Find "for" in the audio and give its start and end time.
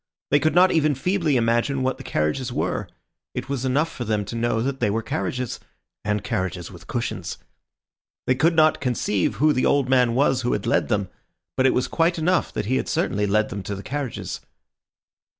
3.91-4.03